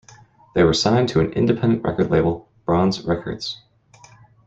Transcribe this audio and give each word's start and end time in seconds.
They 0.55 0.63
were 0.63 0.73
signed 0.73 1.09
to 1.09 1.19
an 1.19 1.31
independent 1.33 1.83
record 1.83 2.09
label, 2.09 2.49
Bronze 2.65 3.01
Records. 3.03 3.61